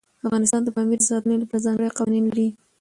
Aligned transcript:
افغانستان 0.27 0.61
د 0.63 0.69
پامیر 0.75 0.97
د 1.01 1.05
ساتنې 1.11 1.35
لپاره 1.41 1.63
ځانګړي 1.65 1.95
قوانین 1.97 2.25
لري. 2.29 2.47